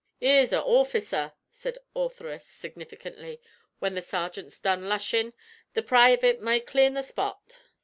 "'Ere's 0.19 0.51
a 0.51 0.59
orficer," 0.59 1.33
said 1.51 1.77
Ortheris, 1.95 2.47
significantly. 2.47 3.39
"When 3.77 3.93
the 3.93 4.01
sergent's 4.01 4.59
done 4.59 4.89
lushin', 4.89 5.33
the 5.75 5.83
privit 5.83 6.39
may 6.41 6.59
clean 6.59 6.95
the 6.95 7.03
pot." 7.15 7.59